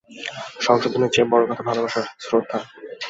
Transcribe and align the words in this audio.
সংশোধনের 0.59 1.11
চেয়েও 1.13 1.31
বড়ো 1.31 1.45
কথা 1.49 1.63
ভালোবাসা, 1.69 2.01
শ্রদ্ধা। 2.19 2.57